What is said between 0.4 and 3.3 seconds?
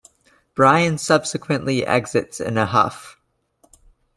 Brian subsequently exits in a huff.